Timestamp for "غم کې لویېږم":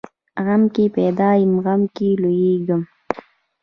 1.65-2.81